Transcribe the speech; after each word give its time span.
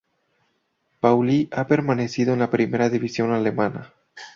Pauli 0.99 1.47
ha 1.51 1.67
permanecido 1.67 2.33
en 2.33 2.39
la 2.39 2.49
primera 2.49 2.89
división 2.89 3.33
alemana. 3.33 3.93